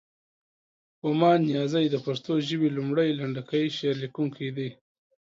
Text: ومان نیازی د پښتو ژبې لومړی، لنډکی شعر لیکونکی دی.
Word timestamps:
ومان 1.07 1.39
نیازی 1.49 1.85
د 1.89 1.95
پښتو 2.05 2.33
ژبې 2.47 2.69
لومړی، 2.77 3.09
لنډکی 3.19 3.63
شعر 3.77 3.95
لیکونکی 4.03 4.47
دی. 4.57 4.69